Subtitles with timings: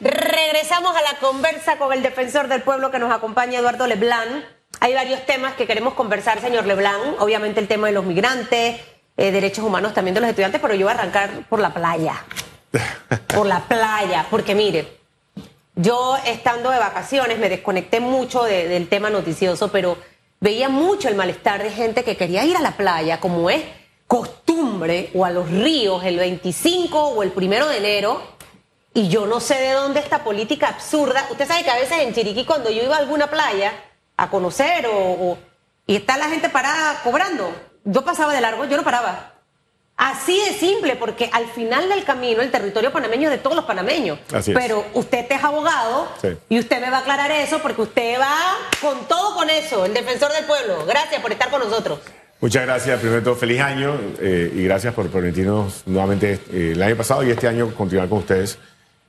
[0.00, 4.44] Regresamos a la conversa con el defensor del pueblo que nos acompaña, Eduardo Leblanc.
[4.80, 7.20] Hay varios temas que queremos conversar, señor Leblanc.
[7.20, 8.80] Obviamente el tema de los migrantes,
[9.16, 12.24] eh, derechos humanos también de los estudiantes, pero yo voy a arrancar por la playa.
[13.34, 14.98] por la playa, porque mire,
[15.76, 19.96] yo estando de vacaciones me desconecté mucho del tema noticioso, pero
[20.40, 23.62] veía mucho el malestar de gente que quería ir a la playa, como es
[24.08, 28.33] costumbre, o a los ríos el 25 o el primero de enero
[28.94, 31.26] y yo no sé de dónde esta política absurda.
[31.30, 33.72] Usted sabe que a veces en Chiriquí, cuando yo iba a alguna playa
[34.16, 35.36] a conocer o,
[35.86, 37.52] y está la gente parada cobrando,
[37.84, 39.32] yo pasaba de largo, yo no paraba.
[39.96, 43.64] Así de simple, porque al final del camino el territorio panameño es de todos los
[43.64, 44.18] panameños.
[44.46, 46.08] Pero usted es abogado
[46.48, 49.94] y usted me va a aclarar eso porque usted va con todo con eso, el
[49.94, 50.86] defensor del pueblo.
[50.86, 52.00] Gracias por estar con nosotros.
[52.40, 56.82] Muchas gracias, primero de todo, feliz año eh, y gracias por permitirnos nuevamente eh, el
[56.82, 58.58] año pasado y este año continuar con ustedes.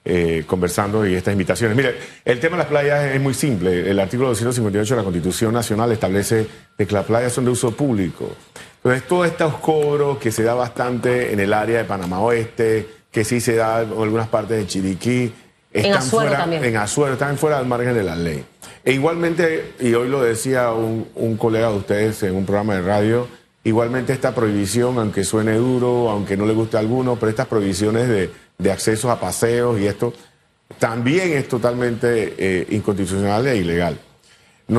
[0.08, 1.76] Eh, conversando y estas invitaciones.
[1.76, 3.90] Mire, el tema de las playas es muy simple.
[3.90, 6.46] El artículo 258 de la Constitución Nacional establece
[6.78, 8.30] que las playas son de uso público.
[8.84, 13.24] Entonces, todos estos cobros que se da bastante en el área de Panamá Oeste, que
[13.24, 15.34] sí se da en algunas partes de Chiriquí,
[15.74, 16.64] están en Azuero fuera, también.
[16.64, 18.46] En Azuero, están fuera del margen de la ley.
[18.84, 22.84] E igualmente, y hoy lo decía un, un colega de ustedes en un programa de
[22.84, 23.28] radio,
[23.64, 28.08] igualmente esta prohibición, aunque suene duro, aunque no le guste a alguno, pero estas prohibiciones
[28.08, 30.14] de de acceso a paseos y esto
[30.80, 34.00] también es totalmente eh, inconstitucional e ilegal.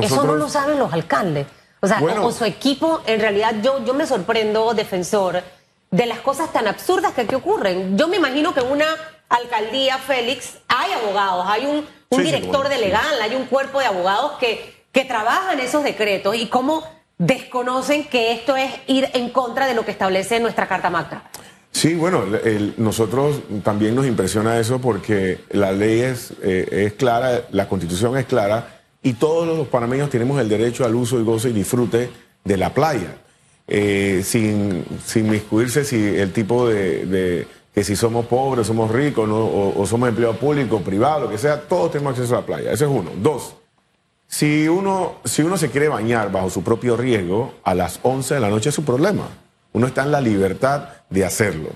[0.01, 1.47] Eso no lo saben los alcaldes.
[1.79, 5.43] O sea, o, su equipo, en realidad yo, yo me sorprendo, defensor,
[5.91, 7.97] de las cosas tan absurdas que aquí ocurren.
[7.97, 8.87] Yo me imagino que en una
[9.29, 14.33] alcaldía, Félix, hay abogados, hay un, un director de legal, hay un cuerpo de abogados
[14.39, 16.83] que, que trabajan esos decretos y cómo
[17.19, 21.29] desconocen que esto es ir en contra de lo que establece nuestra Carta Magna.
[21.77, 22.23] Sí, bueno,
[22.77, 28.25] nosotros también nos impresiona eso porque la ley es, eh, es clara, la constitución es
[28.25, 32.09] clara y todos los panameños tenemos el derecho al uso y goce y disfrute
[32.43, 33.17] de la playa,
[33.67, 35.31] eh, sin, sin
[35.69, 41.25] si el tipo de, que si somos pobres, somos ricos o, somos empleados públicos, privados,
[41.25, 42.71] lo que sea, todos tenemos acceso a la playa.
[42.71, 43.11] Ese es uno.
[43.21, 43.53] Dos,
[44.25, 48.39] si uno, si uno se quiere bañar bajo su propio riesgo, a las 11 de
[48.39, 49.27] la noche es su problema.
[49.77, 51.69] Uno está en la libertad de hacerlo.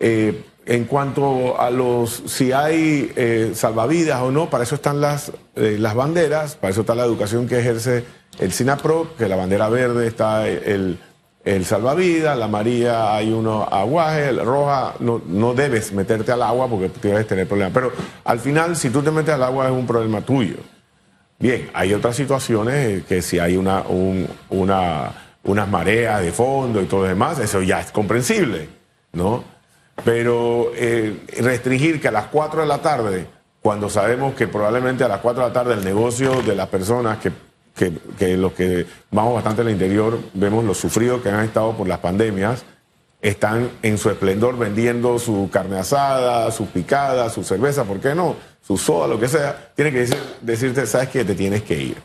[0.00, 5.30] Eh, en cuanto a los si hay eh, salvavidas o no, para eso están las,
[5.54, 8.04] eh, las banderas, para eso está la educación que ejerce
[8.40, 10.98] el SINAPRO, que la bandera verde está el,
[11.44, 16.66] el salvavidas, la amarilla hay uno aguaje, la roja no, no debes meterte al agua
[16.66, 17.72] porque tienes tener problemas.
[17.72, 17.92] Pero
[18.24, 20.56] al final, si tú te metes al agua es un problema tuyo.
[21.38, 23.84] Bien, hay otras situaciones que si hay una,
[24.50, 28.68] una unas mareas de fondo y todo lo demás, eso ya es comprensible,
[29.12, 29.44] ¿no?
[30.04, 33.26] Pero eh, restringir que a las 4 de la tarde,
[33.60, 37.18] cuando sabemos que probablemente a las 4 de la tarde el negocio de las personas
[37.18, 37.32] que,
[37.74, 41.86] que, que los que vamos bastante al interior, vemos los sufridos que han estado por
[41.86, 42.64] las pandemias,
[43.22, 48.36] están en su esplendor vendiendo su carne asada, su picada, su cerveza, ¿por qué no?
[48.66, 51.96] Su soda, lo que sea, tiene que decir, decirte, sabes que te tienes que ir.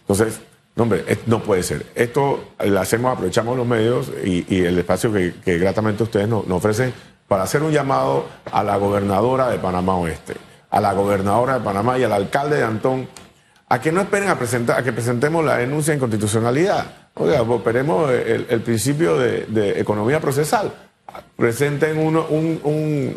[0.00, 0.40] Entonces,
[0.76, 1.86] no, hombre, no puede ser.
[1.94, 6.92] Esto lo hacemos, aprovechamos los medios y, el espacio que, gratamente ustedes nos, ofrecen
[7.28, 10.34] para hacer un llamado a la gobernadora de Panamá Oeste,
[10.70, 13.08] a la gobernadora de Panamá y al alcalde de Antón,
[13.68, 16.86] a que no esperen a, presentar, a que presentemos la denuncia de inconstitucionalidad.
[17.14, 20.74] Oiga, pues esperemos el, principio de, economía procesal.
[21.36, 22.16] Presenten un,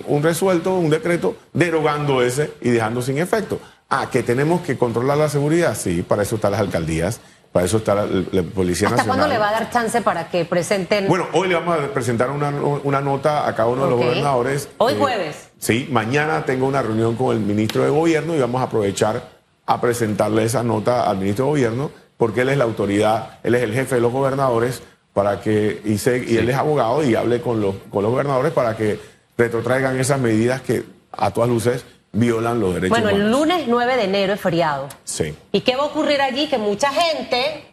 [0.06, 3.60] un resuelto, un decreto, derogando ese y dejando sin efecto.
[3.90, 7.20] Ah, que tenemos que controlar la seguridad, sí, para eso están las alcaldías
[7.52, 11.08] para eso está la, Policía ¿Hasta cuándo le va a dar chance para que presenten?
[11.08, 14.70] Bueno, hoy le vamos a presentar una, nota a cada uno de los gobernadores.
[14.78, 15.50] Hoy eh, jueves.
[15.58, 19.30] Sí, mañana tengo una reunión con el ministro de Gobierno y vamos a aprovechar
[19.66, 23.64] a presentarle esa nota al ministro de Gobierno porque él es la autoridad, él es
[23.64, 24.82] el jefe de los gobernadores
[25.14, 28.76] para que y, y él es abogado y hable con los, con los gobernadores para
[28.76, 29.00] que
[29.38, 34.04] retrotraigan esas medidas que a todas luces violan los derechos Bueno, el lunes 9 de
[34.04, 34.90] enero es feriado.
[35.04, 35.36] Sí.
[35.52, 36.48] ¿Y qué va a ocurrir allí?
[36.48, 37.66] Que mucha gente,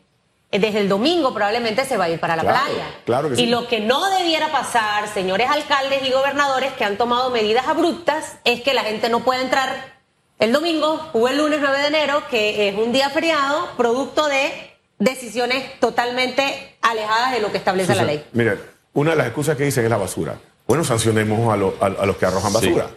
[0.50, 2.86] eh, desde el domingo probablemente se va a ir para la playa.
[3.04, 3.44] Claro que sí.
[3.44, 8.36] Y lo que no debiera pasar, señores alcaldes y gobernadores que han tomado medidas abruptas,
[8.44, 9.94] es que la gente no pueda entrar
[10.38, 14.74] el domingo o el lunes 9 de enero, que es un día feriado, producto de
[14.98, 18.24] decisiones totalmente alejadas de lo que establece la ley.
[18.32, 18.58] Mire,
[18.92, 20.36] una de las excusas que dicen es la basura.
[20.66, 21.48] Bueno, sancionemos
[21.80, 22.88] a, a los que arrojan basura.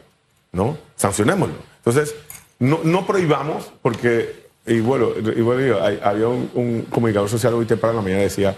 [0.52, 0.78] ¿No?
[0.96, 1.56] Sancionémoslo.
[1.78, 2.16] Entonces,
[2.60, 5.10] no, no prohibamos, porque, y bueno,
[6.04, 8.56] había un, comunicador social hoy temprano en la mañana decía,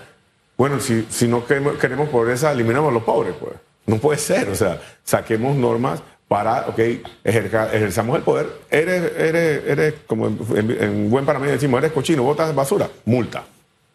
[0.58, 3.54] bueno, si, si no queremos, pobreza, eliminamos a los pobres, pues.
[3.86, 6.80] No puede ser, o sea, saquemos normas para, ok,
[7.24, 12.54] ejerzamos el poder, eres, eres, eres como en, buen para mí decimos, eres cochino, botas
[12.54, 13.46] basura, multa.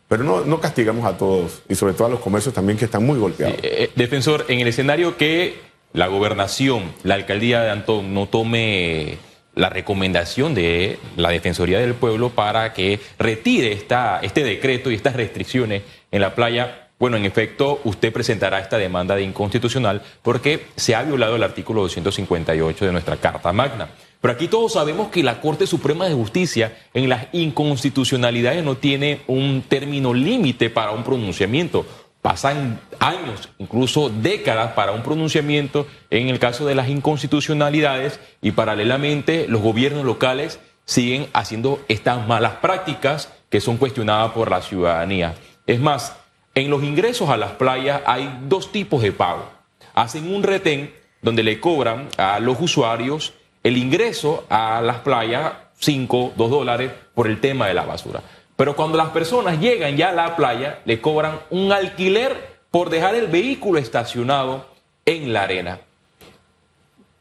[0.09, 3.07] Pero no, no castigamos a todos y sobre todo a los comercios también que están
[3.07, 3.57] muy golpeados.
[3.63, 5.59] Eh, defensor, en el escenario que
[5.95, 9.17] la gobernación, la alcaldía de Antón no tome
[9.55, 15.15] la recomendación de la Defensoría del Pueblo para que retire esta, este decreto y estas
[15.15, 20.97] restricciones en la playa, bueno, en efecto, usted presentará esta demanda de inconstitucional porque se
[20.97, 23.89] ha violado el artículo 258 de nuestra Carta Magna.
[24.21, 29.21] Pero aquí todos sabemos que la Corte Suprema de Justicia en las inconstitucionalidades no tiene
[29.29, 31.87] un término límite para un pronunciamiento.
[32.25, 39.45] Pasan años, incluso décadas para un pronunciamiento en el caso de las inconstitucionalidades y paralelamente
[39.47, 45.35] los gobiernos locales siguen haciendo estas malas prácticas que son cuestionadas por la ciudadanía.
[45.67, 46.17] Es más,
[46.55, 49.47] en los ingresos a las playas hay dos tipos de pago.
[49.95, 56.33] Hacen un retén donde le cobran a los usuarios el ingreso a las playas 5,
[56.39, 58.23] 2 dólares por el tema de la basura.
[58.57, 63.15] Pero cuando las personas llegan ya a la playa, le cobran un alquiler por dejar
[63.15, 64.67] el vehículo estacionado
[65.07, 65.81] en la arena.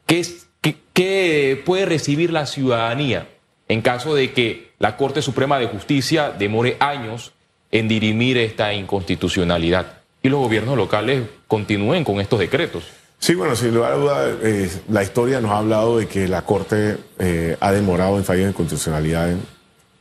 [0.06, 3.28] ¿Qué, puede recibir la ciudadanía
[3.68, 7.32] en caso de que la Corte Suprema de Justicia demore años
[7.72, 12.84] en dirimir esta inconstitucionalidad y los gobiernos locales continúen con estos decretos.
[13.18, 16.42] Sí, bueno, sin lugar a duda, eh, la historia nos ha hablado de que la
[16.42, 19.34] Corte eh, ha demorado en fallar de inconstitucionalidad,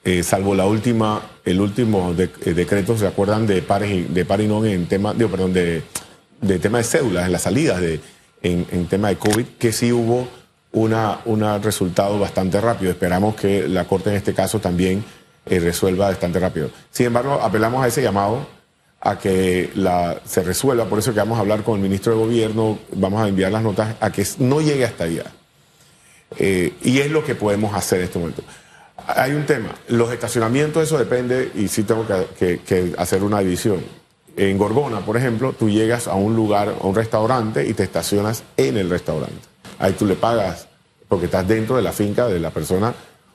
[0.04, 4.66] eh, salvo la última, el último decreto, ¿se acuerdan de pares y, de par no
[4.66, 5.84] en tema, digo, perdón, de,
[6.60, 8.02] tema de cédulas, en las salidas de,
[8.42, 10.28] en, tema de COVID, que sí hubo
[10.74, 12.92] una, un resultado bastante rápido.
[12.92, 15.06] Esperamos que la Corte en este caso también
[15.46, 16.70] eh, resuelva bastante rápido.
[16.92, 18.46] Sin embargo, apelamos a ese llamado
[19.00, 19.70] a que
[20.26, 23.28] se resuelva, por eso que vamos a hablar con el ministro de Gobierno, vamos a
[23.28, 25.26] enviar las notas a que no llegue hasta allá.
[26.38, 28.44] Eh, y es lo que podemos hacer en este momento.
[29.08, 33.84] Hay un tema, los estacionamientos, eso depende, y sí tengo que, que hacer una división.
[34.36, 38.44] En Gorgona, por ejemplo, tú llegas a un lugar, a un restaurante y te estacionas
[38.58, 39.42] en el restaurante.
[39.78, 40.68] Ahí tú le pagas
[41.08, 42.94] porque estás dentro de la finca de la persona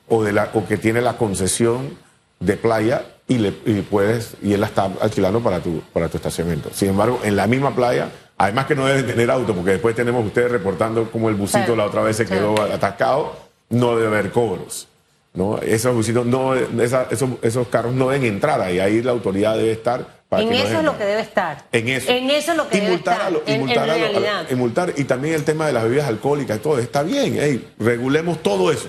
[0.08, 1.96] o, de la, o que tiene la concesión
[2.40, 6.70] de playa y, le, puedes y él la está alquilando para tu, para tu estacionamiento.
[6.72, 10.24] Sin embargo, en la misma playa, además que no deben tener auto, porque después tenemos
[10.24, 13.36] ustedes reportando como el busito la otra vez se quedó atascado,
[13.68, 14.88] no debe haber cobros.
[15.34, 15.58] ¿No?
[15.58, 20.52] Esos no, esos, esos carros no deben entrar ahí, ahí la autoridad debe estar en
[20.52, 21.64] eso es lo que debe estar.
[21.72, 22.12] En eso.
[22.12, 23.32] En eso es lo que debe estar.
[23.46, 26.78] y, multar y multar y también el tema de las bebidas alcohólicas y todo.
[26.78, 28.88] Está bien, regulemos todo eso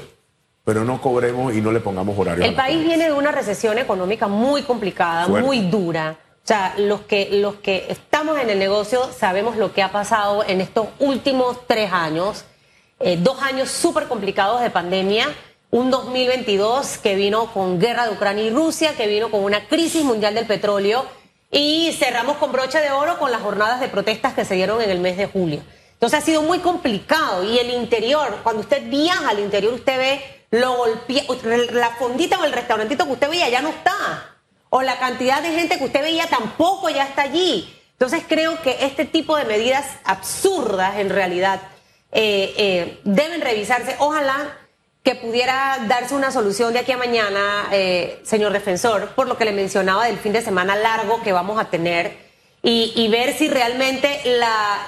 [0.65, 2.45] pero no cobremos y no le pongamos horario.
[2.45, 6.17] El país viene de una recesión económica muy complicada, muy dura.
[6.43, 10.43] O sea, los que, los que estamos en el negocio sabemos lo que ha pasado
[10.45, 12.45] en estos últimos tres años.
[12.99, 15.29] Eh, dos años súper complicados de pandemia.
[15.71, 20.03] Un 2022 que vino con guerra de Ucrania y Rusia, que vino con una crisis
[20.03, 21.05] mundial del petróleo.
[21.51, 24.89] Y cerramos con broche de oro con las jornadas de protestas que se dieron en
[24.89, 25.61] el mes de julio.
[25.93, 27.43] Entonces ha sido muy complicado.
[27.43, 31.23] Y el interior, cuando usted viaja al interior, usted ve lo golpea,
[31.71, 34.37] la fondita o el restaurantito que usted veía ya no está.
[34.71, 37.71] O la cantidad de gente que usted veía tampoco ya está allí.
[37.91, 41.61] Entonces creo que este tipo de medidas absurdas en realidad
[42.11, 43.95] eh, eh, deben revisarse.
[43.99, 44.57] Ojalá
[45.03, 49.45] que pudiera darse una solución de aquí a mañana, eh, señor defensor, por lo que
[49.45, 52.29] le mencionaba del fin de semana largo que vamos a tener
[52.61, 54.81] y, ver si realmente la,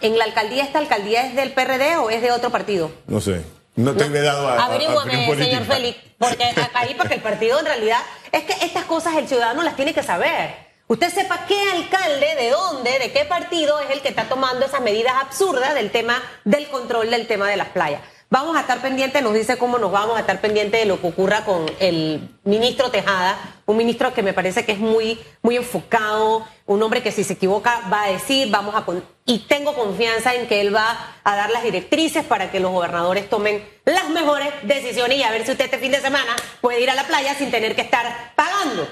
[0.00, 2.92] en la alcaldía esta alcaldía es del PRD o es de otro partido.
[3.06, 3.42] No sé.
[3.76, 4.64] No te he dado a.
[4.64, 8.00] Averígüame, señor Félix, porque ahí, porque el partido en realidad.
[8.30, 10.54] Es que estas cosas el ciudadano las tiene que saber.
[10.86, 14.80] Usted sepa qué alcalde, de dónde, de qué partido es el que está tomando esas
[14.80, 18.00] medidas absurdas del tema del control del tema de las playas.
[18.32, 21.08] Vamos a estar pendientes, nos dice cómo nos vamos a estar pendientes de lo que
[21.08, 26.46] ocurra con el ministro Tejada, un ministro que me parece que es muy, muy enfocado,
[26.64, 28.84] un hombre que si se equivoca va a decir, vamos a
[29.26, 33.28] y tengo confianza en que él va a dar las directrices para que los gobernadores
[33.28, 36.88] tomen las mejores decisiones y a ver si usted este fin de semana puede ir
[36.88, 38.86] a la playa sin tener que estar pagando.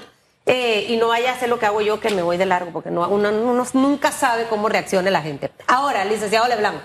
[0.45, 2.71] Eh, y no vaya a hacer lo que hago yo, que me voy de largo,
[2.71, 3.31] porque no, uno,
[3.73, 5.51] nunca sabe cómo reaccione la gente.
[5.67, 6.81] Ahora, licenciado Leblanc.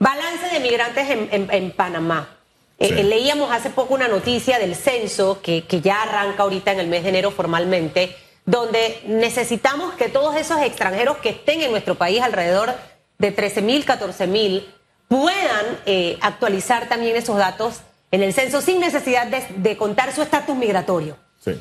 [0.00, 2.30] Balance de migrantes en, Panamá.
[2.78, 6.80] Eh, eh, leíamos hace poco una noticia del censo que, que ya arranca ahorita en
[6.80, 8.16] el mes de enero formalmente,
[8.46, 12.74] donde necesitamos que todos esos extranjeros que estén en nuestro país, alrededor
[13.18, 14.66] de 13 mil, 14 mil,
[15.06, 17.80] puedan eh, actualizar también esos datos
[18.10, 21.18] en el censo sin necesidad de, contar su estatus migratorio.
[21.44, 21.60] Sí.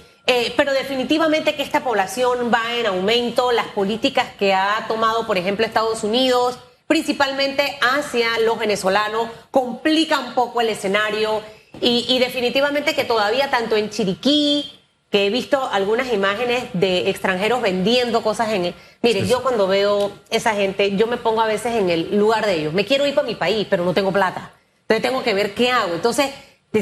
[0.56, 5.66] pero definitivamente que esta población va en aumento, las políticas que ha tomado, por ejemplo,
[5.66, 6.58] Estados Unidos,
[6.90, 11.44] principalmente hacia los venezolanos, complica un poco el escenario
[11.80, 14.80] y, y definitivamente que todavía tanto en Chiriquí,
[15.12, 18.74] que he visto algunas imágenes de extranjeros vendiendo cosas en...
[19.04, 22.56] Mire, yo cuando veo esa gente, yo me pongo a veces en el lugar de
[22.56, 22.74] ellos.
[22.74, 24.54] Me quiero ir para mi país, pero no tengo plata.
[24.82, 25.94] Entonces tengo que ver qué hago.
[25.94, 26.32] Entonces,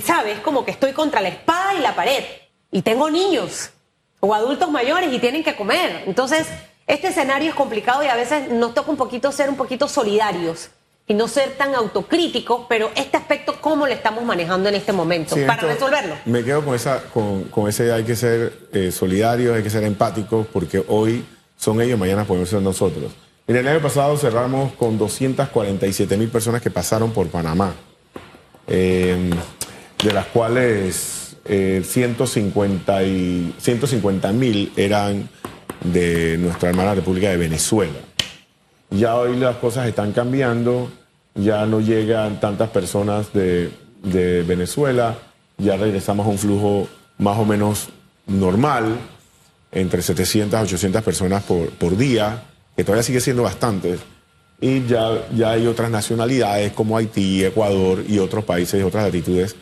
[0.05, 0.39] ¿sabes?
[0.39, 2.23] Como que estoy contra la espada y la pared.
[2.71, 3.71] Y tengo niños
[4.21, 6.03] o adultos mayores y tienen que comer.
[6.05, 6.47] Entonces,
[6.87, 10.69] este escenario es complicado y a veces nos toca un poquito ser un poquito solidarios
[11.09, 15.35] y no ser tan autocríticos, pero este aspecto, ¿cómo lo estamos manejando en este momento
[15.35, 16.15] Sí, para resolverlo?
[16.25, 19.83] Me quedo con, esa, con, con ese hay que ser eh, solidarios, hay que ser
[19.83, 21.23] empáticos, porque hoy
[21.57, 23.11] son ellos, mañana podemos ser nosotros.
[23.47, 27.73] En el año pasado cerramos con 247 mil personas que pasaron por Panamá,
[28.67, 29.29] eh,
[30.03, 35.29] de las cuales eh, 150 y- 150 mil eran
[35.93, 37.99] de nuestra hermana República de Venezuela.
[38.89, 40.89] Ya hoy las cosas están cambiando,
[41.35, 43.69] ya no llegan tantas personas de,
[44.03, 45.17] de Venezuela,
[45.57, 47.89] ya regresamos a un flujo más o menos
[48.27, 48.97] normal,
[49.71, 52.43] entre 700 a 800 personas por, por día,
[52.75, 53.97] que todavía sigue siendo bastante.
[54.59, 59.55] Y ya, ya hay otras nacionalidades como Haití, Ecuador y otros países y otras latitudes,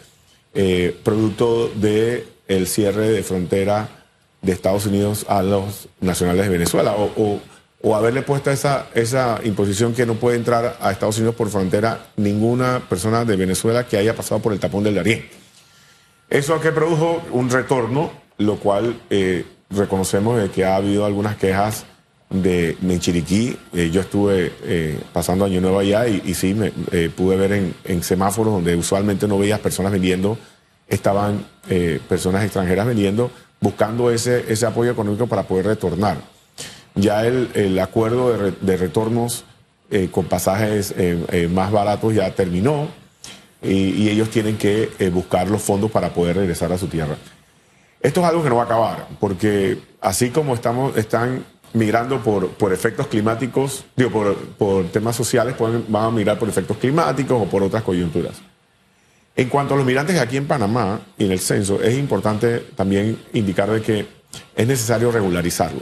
[0.53, 4.04] eh, producto del el cierre de frontera
[4.45, 7.39] de Estados Unidos a los nacionales de Venezuela o,
[7.81, 12.07] o- haberle puesto esa, esa imposición que no puede entrar a Estados Unidos por frontera
[12.17, 15.25] ninguna persona de Venezuela que haya pasado por el tapón del Darién.
[16.29, 21.85] Eso que produjo un retorno, lo cual eh, reconocemos que ha habido algunas quejas
[22.31, 23.55] de, de Chiriquí.
[23.73, 27.51] Eh, yo estuve eh, pasando Año Nuevo allá y, sí, me, eh, pude ver
[27.83, 30.37] en, semáforos donde usualmente no veías personas vendiendo,
[30.87, 36.17] estaban eh, personas extranjeras vendiendo, buscando ese, ese apoyo económico para poder retornar.
[36.95, 39.45] Ya el, el acuerdo de, de retornos
[39.91, 42.87] eh, con pasajes eh, más baratos ya terminó
[43.61, 47.15] y, ellos tienen que buscar los fondos para poder regresar a su tierra.
[47.99, 52.49] Esto es algo que no va a acabar, porque así como estamos, están migrando por,
[52.49, 57.41] por efectos climáticos, digo, por, por temas sociales, pueden, van a migrar por efectos climáticos
[57.41, 58.35] o por otras coyunturas.
[59.35, 63.21] En cuanto a los migrantes aquí en Panamá y en el censo, es importante también
[63.33, 64.07] indicar de que
[64.55, 65.81] es necesario regularizarlo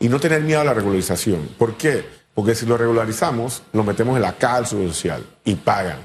[0.00, 1.48] y no tener miedo a la regularización.
[1.58, 2.04] ¿Por qué?
[2.34, 5.98] Porque si lo regularizamos, lo metemos en la cárcel social y pagan.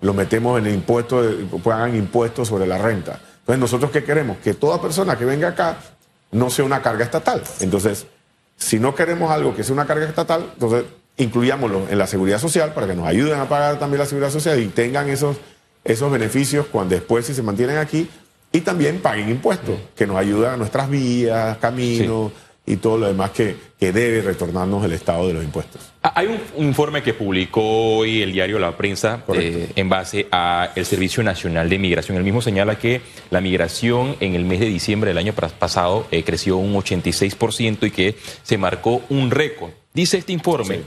[0.00, 1.22] Lo metemos en el impuesto,
[1.64, 3.20] pagan impuestos sobre la renta.
[3.40, 4.38] Entonces, ¿nosotros qué queremos?
[4.38, 5.78] Que toda persona que venga acá
[6.32, 7.42] no sea una carga estatal.
[7.60, 8.06] Entonces,
[8.56, 10.84] si no queremos algo que sea una carga estatal, entonces
[11.16, 14.60] incluyámoslo en la seguridad social para que nos ayuden a pagar también la seguridad social
[14.60, 15.36] y tengan esos,
[15.86, 18.08] esos beneficios cuando después si se mantienen aquí
[18.52, 22.32] y también paguen impuestos que nos ayudan a nuestras vías, caminos
[22.68, 25.80] y todo lo demás que, que debe retornarnos el Estado de los impuestos.
[26.02, 26.26] Ah, Hay
[26.56, 27.62] un, informe que publicó
[27.98, 32.16] hoy el diario La Prensa eh, en base al Servicio Nacional de Migración.
[32.16, 36.08] El mismo señala que la migración en el mes de diciembre del año pas- pasado
[36.10, 39.70] eh, creció un 86% y que se marcó un récord.
[39.94, 40.80] Dice este informe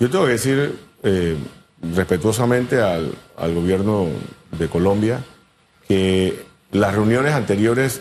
[0.00, 0.78] Yo tengo que decir
[1.94, 4.06] respetuosamente al, al gobierno
[4.52, 5.22] de Colombia
[5.86, 8.00] que las reuniones anteriores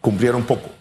[0.00, 0.77] cumplieron poco.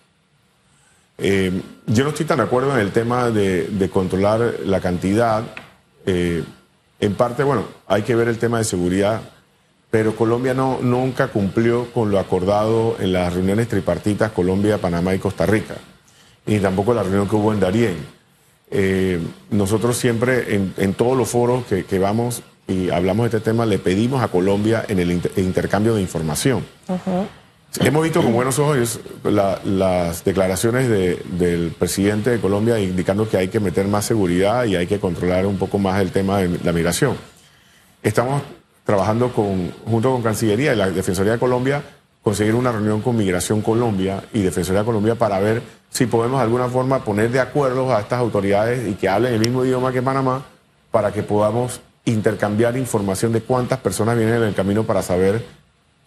[1.17, 5.43] Eh, yo no estoy tan de acuerdo en el tema de, de controlar la cantidad.
[6.05, 6.43] Eh,
[6.99, 9.21] en parte, bueno, hay que ver el tema de seguridad,
[9.89, 15.19] pero Colombia no, nunca cumplió con lo acordado en las reuniones tripartitas Colombia, Panamá y
[15.19, 15.75] Costa Rica,
[16.45, 17.95] ni tampoco la reunión que hubo en Darién.
[18.69, 19.19] Eh,
[19.51, 23.65] nosotros siempre en, en todos los foros que, que vamos y hablamos de este tema,
[23.65, 26.65] le pedimos a Colombia en el inter- intercambio de información.
[27.79, 33.37] Hemos visto con buenos ojos la- las declaraciones de- del presidente de Colombia indicando que
[33.37, 36.57] hay que meter más seguridad y hay que controlar un poco más el tema de
[36.63, 37.15] la migración.
[38.01, 38.41] Estamos
[38.83, 41.83] trabajando junto con Cancillería y la Defensoría de Colombia
[42.23, 46.43] conseguir una reunión con Migración Colombia y Defensoría de Colombia para ver si podemos de
[46.45, 50.01] alguna forma poner de acuerdo a estas autoridades y que hablen el mismo idioma que
[50.01, 50.43] Panamá
[50.89, 55.45] para que podamos intercambiar información de cuántas personas vienen en el camino para saber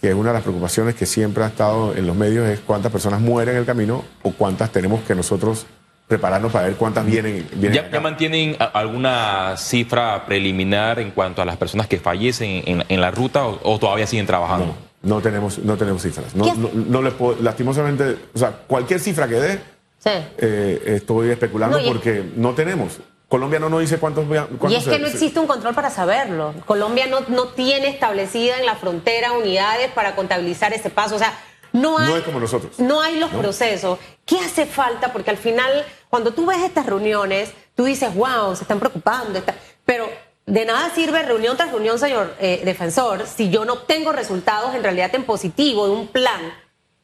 [0.01, 2.91] que es una de las preocupaciones que siempre ha estado en los medios, es cuántas
[2.91, 5.67] personas mueren en el camino o cuántas tenemos que nosotros
[6.09, 7.47] prepararnos para ver cuántas vienen.
[7.55, 12.85] vienen ¿Ya, ya mantienen alguna cifra preliminar en cuanto a las personas que fallecen en,
[12.89, 14.75] en la ruta o, o todavía siguen trabajando?
[15.03, 16.35] No, no tenemos, no tenemos cifras.
[16.35, 19.61] No, no, no les puedo, lastimosamente, o sea, cualquier cifra que dé,
[19.99, 20.11] Sí.
[20.39, 22.99] eh, estoy especulando porque no tenemos.
[23.31, 24.27] Colombia no nos dice cuántos.
[24.27, 26.53] cuántos Y es que se- no existe un control para saberlo.
[26.67, 31.15] Colombia no, no tiene establecida en la frontera unidades para contabilizar ese paso.
[31.15, 31.33] O sea,
[31.73, 32.79] no hay, No es como nosotros.
[32.81, 33.39] No hay los No.
[33.39, 34.01] procesos.
[34.27, 35.13] ¿Qué hace falta?
[35.13, 39.39] Porque al final, cuando tú ves estas reuniones, tú dices, wow, se están preocupando.
[39.39, 39.55] está-".
[39.85, 40.11] Pero
[40.47, 44.83] de nada sirve reunión tras reunión, señor eh, defensor, si yo no obtengo resultados en
[44.83, 46.53] realidad en positivo de un plan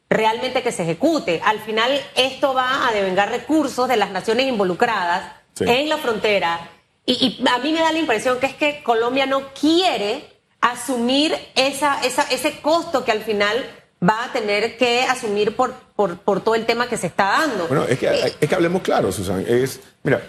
[0.09, 1.41] realmente que se ejecute.
[1.45, 5.65] Al final, esto va a devengar recursos de las naciones involucradas Sí.
[5.67, 6.69] en la frontera.
[7.05, 10.25] Y, y a mí me da la impresión que es que Colombia no quiere
[10.61, 13.65] asumir esa, esa, ese costo que al final
[14.07, 17.67] va a tener que asumir por, por, por todo el tema que se está dando.
[17.67, 19.43] Bueno, es que, Eh, es que hablemos claro, Susan.
[19.47, 20.21] Es, mira,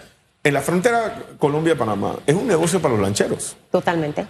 [0.43, 3.55] en la frontera Colombia-Panamá es un negocio para los lancheros.
[3.71, 4.25] Totalmente.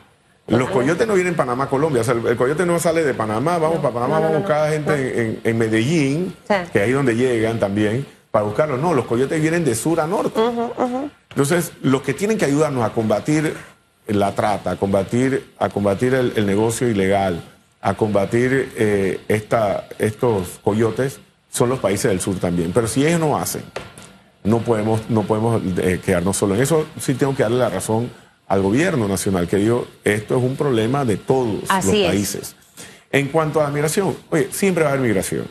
[0.48, 2.02] Los coyotes no vienen Panamá-Colombia.
[2.02, 4.30] O sea, el, el coyote no sale de Panamá, vamos para Panamá, no, no, vamos
[4.30, 4.74] a no, buscar no.
[4.74, 6.56] gente en, en Medellín, Sí.
[6.74, 8.80] que es ahí donde llegan también, para buscarlos.
[8.80, 10.40] No, los coyotes vienen de sur a norte.
[11.30, 13.56] Entonces, los que tienen que ayudarnos a combatir
[14.08, 17.44] la trata, a combatir, a combatir el, el negocio ilegal,
[17.82, 21.20] a combatir eh, esta, estos coyotes,
[21.52, 22.72] son los países del sur también.
[22.74, 23.64] Pero si ellos no hacen,
[24.44, 26.58] no podemos, no podemos eh, quedarnos solos.
[26.58, 28.10] En eso sí tengo que darle la razón
[28.48, 32.08] al gobierno nacional, que digo, esto es un problema de todos Así los es.
[32.08, 32.56] países.
[33.12, 35.46] En cuanto a la migración, oye, siempre va a haber migración,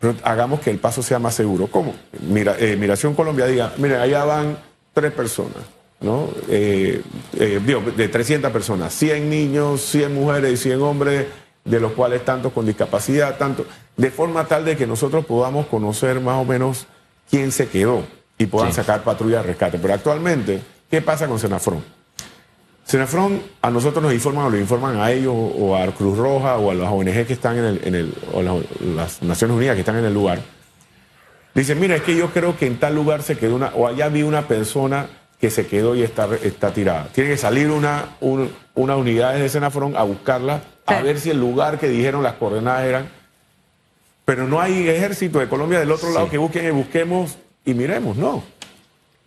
[0.00, 1.66] pero hagamos que el paso sea más seguro.
[1.68, 1.94] ¿Cómo?
[2.20, 4.58] Mira, eh, migración Colombia diga, mire, allá van
[4.94, 5.62] tres personas,
[6.00, 6.30] ¿no?
[6.48, 7.02] Eh,
[7.38, 11.26] eh, digo, de 300 personas, 100 niños, 100 mujeres y 100 hombres,
[11.64, 13.66] de los cuales tantos con discapacidad, tanto,
[13.98, 16.86] de forma tal de que nosotros podamos conocer más o menos
[17.30, 18.02] quién se quedó
[18.38, 18.76] y puedan Sí.
[18.76, 19.78] sacar patrulla de rescate.
[19.78, 21.84] Pero actualmente, ¿qué pasa con Senafrón?
[22.90, 26.72] Senafrón a nosotros nos informan o lo informan a ellos o a Cruz Roja o
[26.72, 29.80] a las ONG que están en el, en el o las, las Naciones Unidas que
[29.82, 30.40] están en el lugar.
[31.54, 34.08] Dicen, mira, es que yo creo que en tal lugar se quedó una, o allá
[34.08, 35.06] vi una persona
[35.40, 37.06] que se quedó y está, está tirada.
[37.14, 41.04] Tiene que salir una, un- una unidad de Senafrón a buscarla, a Sí.
[41.04, 43.08] ver si el lugar que dijeron las coordenadas eran.
[44.24, 48.16] Pero no hay ejército de Colombia del otro lado que busquen y busquemos y miremos,
[48.16, 48.42] no.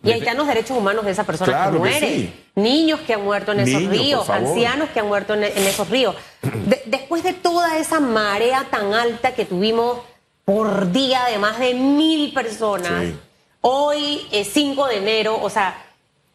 [0.04, 2.00] Y ahí están los derechos humanos de esas personas Claro que mueren.
[2.00, 2.44] sí.
[2.56, 5.58] Niños que han muerto en esos Niños, por ríos, ancianos que han muerto en, en
[5.58, 6.14] esos ríos.
[6.42, 9.98] De- después de toda esa marea tan alta que tuvimos
[10.44, 13.18] por día de más de mil personas, Sí.
[13.62, 15.80] hoy es 5 de enero, o sea,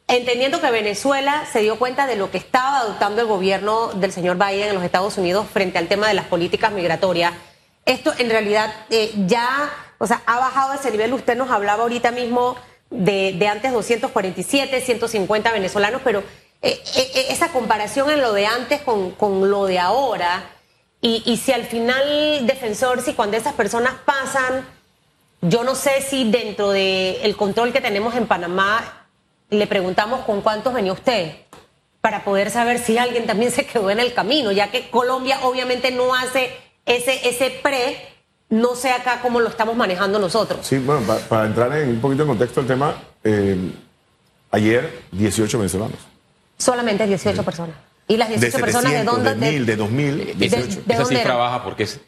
[0.08, 4.38] entendiendo que Venezuela se dio cuenta de lo que estaba adoptando el gobierno del señor
[4.38, 7.34] Biden en los Estados Unidos frente al tema de las políticas migratorias,
[7.86, 11.14] esto en realidad eh, ya, o sea, ha bajado ese nivel.
[11.14, 12.56] Usted nos hablaba ahorita mismo
[12.90, 16.24] de, de antes 247, 150 venezolanos, pero
[16.62, 20.50] eh, eh, esa comparación en lo de antes con, con lo de ahora,
[21.02, 24.66] y, y si al final, defensor, si cuando esas personas pasan,
[25.42, 29.08] yo no sé si dentro del control que tenemos en Panamá
[29.50, 31.34] le preguntamos con cuántos venía usted
[32.02, 35.92] para poder saber si alguien también se quedó en el camino, ya que Colombia obviamente
[35.92, 36.52] no hace
[36.86, 37.98] ese, ese pre,
[38.50, 40.66] no sé acá cómo lo estamos manejando nosotros.
[40.66, 43.58] Sí, bueno, pa- para entrar en un poquito en contexto del tema, eh,
[44.52, 45.98] ayer 18 venezolanos.
[46.58, 47.76] Solamente 18 personas.
[48.08, 49.46] ¿Y las 18 De personas de 700, dónde?
[49.46, 50.66] de 1000, de 2000, de- 18.
[50.86, 52.00] de Esa dónde cifra baja porque es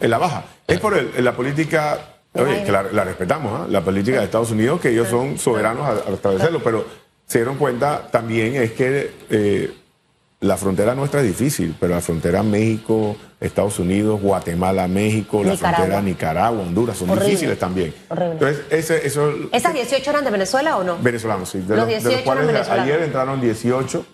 [0.00, 0.44] En la baja.
[0.66, 1.98] Es por el- la política,
[2.34, 3.66] oye, que la, la respetamos, ¿ah?
[3.68, 6.86] la política de Estados Unidos, que ellos son soberanos a, a establecerlo, pero
[7.26, 9.74] se dieron cuenta también es que eh,
[10.42, 15.76] la frontera nuestra es difícil, pero la frontera México, Estados Unidos, Guatemala, México, la Nicaragua.
[15.78, 17.28] frontera Nicaragua, Honduras, son Horrible.
[17.30, 17.94] difíciles también.
[18.08, 18.32] Horrible.
[18.32, 19.32] Entonces, ese, eso...
[19.52, 20.98] ¿Esas 18 eran de Venezuela o no?
[20.98, 21.58] Venezolanos, sí.
[21.60, 22.84] De Los de 18 cuales eran venezolanos.
[22.84, 24.06] ayer entraron 18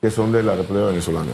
[0.00, 1.32] que son de la República Venezolana.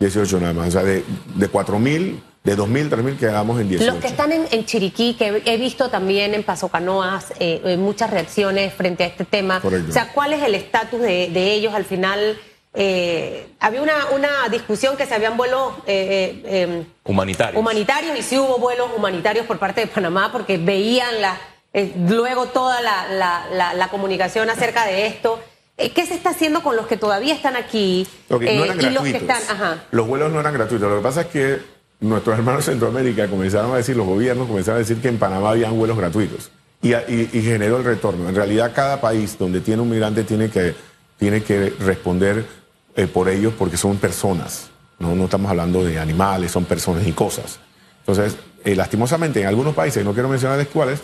[0.00, 0.68] 18 nada más.
[0.68, 1.04] O sea, de,
[1.36, 3.92] de 4.000, de 2.000, 3.000 quedamos en 18.
[3.92, 7.60] Los que están en, en Chiriquí, que he he visto también en Paso Canoas eh,
[7.64, 9.60] eh, muchas reacciones frente a este tema.
[9.60, 9.90] Correcto.
[9.90, 12.36] O sea, ¿cuál es el estatus de, de ellos al final?
[12.76, 17.60] Eh, había una, una discusión que se habían vuelos eh, eh, eh, humanitario.
[17.60, 21.36] humanitarios y sí hubo vuelos humanitarios por parte de Panamá porque veían la,
[21.72, 25.38] eh, luego toda la, la- la- la comunicación acerca de esto.
[25.76, 28.90] Eh, ¿Qué se está haciendo con los que todavía están aquí Ok, no eran y
[28.90, 29.42] los que están?
[29.48, 29.84] Ajá.
[29.92, 30.90] Los vuelos no eran gratuitos.
[30.90, 31.58] Lo que pasa es que
[32.00, 35.50] nuestros hermanos de Centroamérica comenzaron a decir, los gobiernos comenzaron a decir que en Panamá
[35.50, 36.50] habían vuelos gratuitos.
[36.82, 38.28] Y, y- y generó el retorno.
[38.28, 40.74] En realidad, cada país donde tiene un migrante tiene que,
[41.18, 42.44] tiene que responder
[42.96, 44.70] eh, por ellos porque son personas.
[44.98, 45.14] ¿no?
[45.14, 47.58] no estamos hablando de animales, son personas y cosas.
[48.00, 51.00] Entonces, eh, lastimosamente, en algunos países, no quiero mencionar cuáles,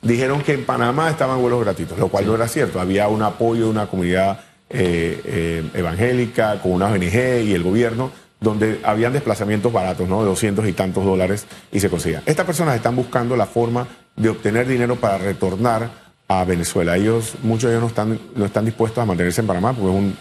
[0.00, 2.80] dijeron que en Panamá estaban vuelos gratuitos, lo cual no era cierto.
[2.80, 8.80] Había un apoyo de una comunidad eh, evangélica con una ONG y el gobierno, donde
[8.82, 10.20] habían desplazamientos baratos, ¿no?
[10.20, 12.22] De 200 y tantos dólares y se conseguían.
[12.26, 15.90] Estas personas están buscando la forma de obtener dinero para retornar
[16.28, 16.96] a Venezuela.
[16.96, 20.16] Ellos, muchos de ellos no están, no están dispuestos a mantenerse en Panamá porque un,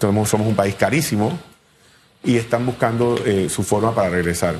[0.00, 1.38] somos, somos, un país carísimo
[2.24, 4.54] y están buscando eh, su forma para regresar.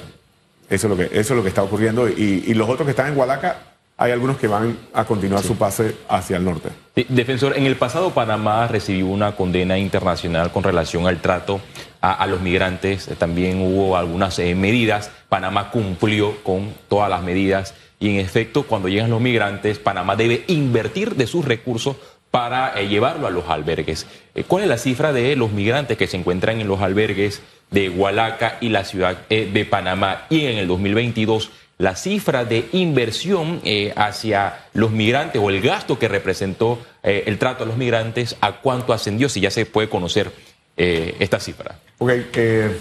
[0.69, 2.09] Eso es lo que, eso es lo que está ocurriendo.
[2.09, 3.59] Y, y los otros que están en Hualaca
[3.99, 6.69] hay algunos que van a continuar su pase hacia el norte.
[7.09, 11.61] Defensor, en el pasado Panamá recibió una condena internacional con relación al trato
[12.03, 13.09] a, los migrantes.
[13.19, 15.11] También hubo algunas eh, medidas.
[15.31, 20.45] Panamá cumplió con todas las medidas y en efecto cuando llegan los migrantes, Panamá debe
[20.49, 21.97] invertir de sus recursos
[22.37, 24.07] para eh, llevarlo a los albergues.
[24.35, 27.89] Eh, ¿Cuál es la cifra de los migrantes que se encuentran en los albergues de
[27.89, 30.27] Hualaca y la ciudad de Panamá?
[30.29, 35.99] Y en el 2022 la cifra de inversión eh, hacia los migrantes o el gasto
[35.99, 39.89] que representó eh, el trato a los migrantes, a cuánto ascendió, si ya se puede
[39.89, 40.33] conocer
[40.77, 41.79] eh, esta cifra.
[41.99, 42.11] Ok,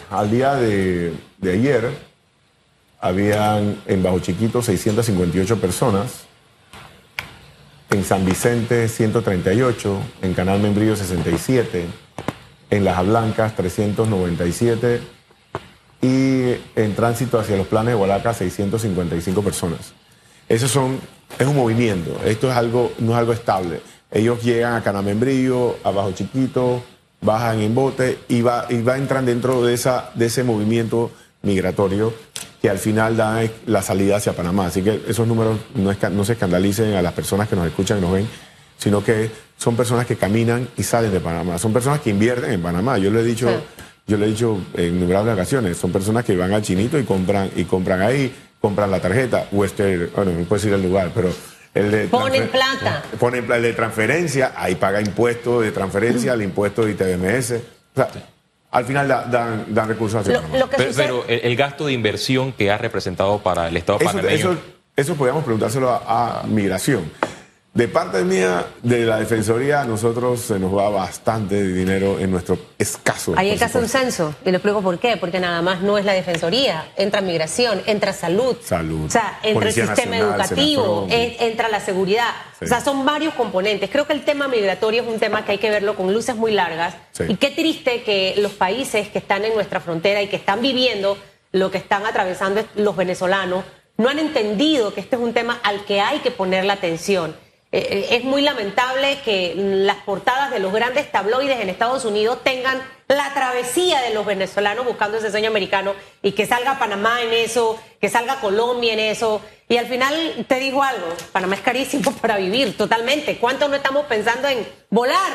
[0.10, 1.14] al día de,
[1.44, 1.90] ayer
[3.02, 6.26] habían en Bajo Chiquito 658 personas,
[7.90, 11.86] en San Vicente 138, en Canal Membrillo 67,
[12.70, 15.02] en Las Blancas 397
[16.02, 19.94] y en tránsito hacia los planes de Hualaca 655 personas.
[20.48, 21.00] Eso son,
[21.40, 23.82] es un movimiento, esto es algo, no es algo estable.
[24.12, 26.84] Ellos llegan a Canamembrillo, a Bajo Chiquito,
[27.22, 31.12] bajan en bote y va, y va entran dentro de, esa, de ese movimiento
[31.46, 32.14] migratorio
[32.62, 34.68] que al final da la salida hacia Panamá.
[34.68, 38.02] Así que esos números no, no se escandalicen a las personas que nos escuchan y
[38.02, 38.28] nos ven,
[38.78, 41.58] sino que son personas que caminan y salen de Panamá.
[41.58, 42.98] Son personas que invierten en Panamá.
[42.98, 43.50] Yo le he dicho...
[44.08, 47.50] Yo le he dicho en innumerables ocasiones, son personas que van al chinito y compran,
[47.56, 48.32] y compran ahí,
[48.62, 51.32] compran la tarjeta, Western, bueno, no puedo decir el lugar, pero
[51.74, 53.04] el de ponen plata.
[53.20, 57.52] Ponen el de transferencia, ahí paga impuesto de transferencia, el impuesto de ITBMS.
[57.52, 58.10] O sea,
[58.76, 63.40] al final dan, dan recursos hacia lo, pero, el, gasto de inversión que ha representado
[63.40, 64.58] para el Estado eso, Eso,
[64.98, 67.10] eso podríamos preguntárselo a Migración.
[67.76, 72.58] De parte mía, de la Defensoría, a nosotros se nos va bastante dinero en nuestro
[72.78, 73.34] escaso.
[73.36, 76.06] Hay que hacer un censo, y le explico por qué, porque nada más no es
[76.06, 78.56] la Defensoría, entra migración, entra salud.
[78.64, 79.08] Salud.
[79.08, 82.30] O sea, entra el sistema educativo, entra la seguridad.
[82.62, 83.90] O sea, son varios componentes.
[83.90, 86.54] Creo que el tema migratorio es un tema que hay que verlo con luces muy
[86.54, 86.96] largas.
[87.28, 91.18] Y qué triste que los países que están en nuestra frontera y que están viviendo
[91.52, 93.66] lo que están atravesando los venezolanos
[93.98, 97.36] no han entendido que este es un tema al que hay que poner la atención.
[97.76, 102.42] Eh, eh, es muy lamentable que las portadas de los grandes tabloides en Estados Unidos
[102.42, 107.34] tengan la travesía de los venezolanos buscando ese sueño americano y que salga Panamá en
[107.34, 109.42] eso, que salga Colombia en eso.
[109.68, 113.36] Y al final te digo algo, Panamá es carísimo para vivir totalmente.
[113.40, 115.34] ¿Cuánto no estamos pensando en volar?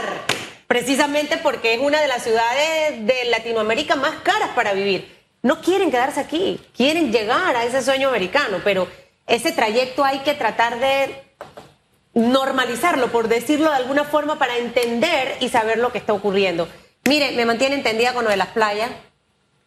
[0.66, 5.14] Precisamente porque es una de las ciudades de Latinoamérica más caras para vivir.
[5.42, 8.88] No quieren quedarse aquí, quieren llegar a ese sueño americano, pero
[9.26, 11.29] ese trayecto hay que tratar de
[12.14, 16.68] normalizarlo, por decirlo de alguna forma, para entender y saber lo que está ocurriendo.
[17.04, 18.90] Mire, me mantiene entendida con lo de las playas,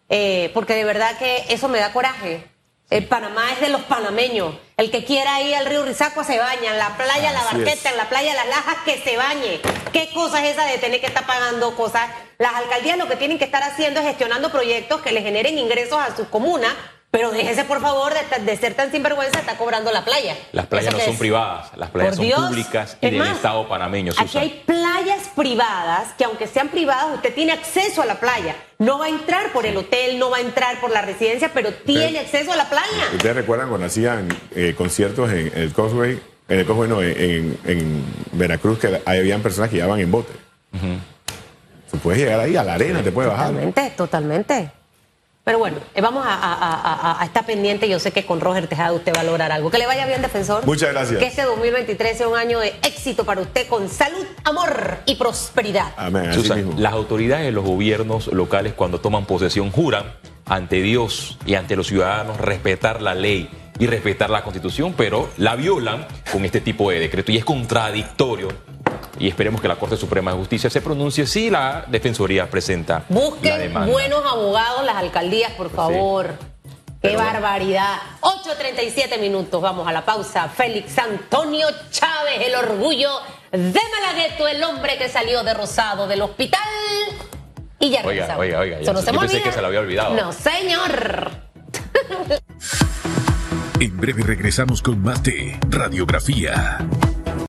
[0.09, 2.47] eh, porque de verdad que eso me da coraje.
[2.89, 4.55] El Panamá es de los panameños.
[4.77, 7.97] El que quiera ir al río Rizaco se baña, en la playa La Barqueta, en
[7.97, 9.61] la playa Las Lajas, que se bañe.
[9.91, 12.07] ¿Qué cosa es esa de tener que estar pagando cosas?
[12.37, 15.99] Las alcaldías lo que tienen que estar haciendo es gestionando proyectos que le generen ingresos
[15.99, 16.67] a su comuna
[17.13, 18.11] pero déjese, por favor,
[18.43, 20.35] de, ser tan sinvergüenza, está cobrando la playa.
[20.51, 24.13] Las playas no son privadas, las playas son públicas y del Estado panameño.
[24.17, 28.55] Aquí hay playas privadas que, aunque sean privadas, usted tiene acceso a la playa.
[28.79, 31.71] No va a entrar por el hotel, no va a entrar por la residencia, pero
[31.71, 33.05] tiene acceso a la playa.
[33.13, 38.79] ¿Ustedes recuerdan cuando hacían eh, conciertos en el Causeway, en el Causeway, no, en, Veracruz,
[38.79, 40.33] que habían personas que llegaban en bote?
[41.91, 43.49] Tú puedes llegar ahí a la arena, te puedes bajar.
[43.49, 44.82] Totalmente, totalmente.
[45.43, 47.89] Pero bueno, eh, vamos a, estar pendiente.
[47.89, 49.69] Yo sé que con Roger Tejada usted va a lograr algo.
[49.69, 50.65] Que le vaya bien, defensor.
[50.65, 51.19] Muchas gracias.
[51.19, 55.93] Que este 2023 sea un año de éxito para usted con salud, amor y prosperidad.
[55.97, 56.31] Amén.
[56.77, 60.13] las autoridades de los gobiernos locales, cuando toman posesión, juran
[60.45, 65.55] ante Dios y ante los ciudadanos respetar la ley y respetar la constitución, pero la
[65.55, 68.49] violan con este tipo de decreto y es contradictorio
[69.19, 73.73] y esperemos que la Corte Suprema de Justicia se pronuncie si la Defensoría presenta Busquen
[73.87, 76.33] buenos abogados las alcaldías, por favor.
[77.01, 77.97] ¡Qué barbaridad!
[78.21, 80.47] 8.37 minutos, vamos a la pausa.
[80.47, 83.09] Félix Antonio Chávez, el orgullo
[83.51, 83.59] de
[84.01, 86.61] Malagueto, el hombre que salió de Rosado del hospital
[87.79, 88.39] Y ya Oiga, regresamos.
[88.39, 90.15] oiga, oiga, ya no se- yo pensé que se lo había olvidado.
[90.15, 91.29] No, señor.
[93.79, 96.77] En breve regresamos con más de Radiografía.